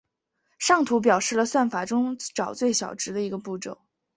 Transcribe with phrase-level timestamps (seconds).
[0.57, 3.77] 上图表示了算法中找最小值的一个步骤。